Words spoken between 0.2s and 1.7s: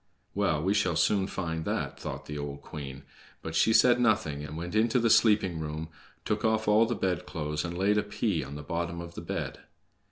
"Well, we shall soon find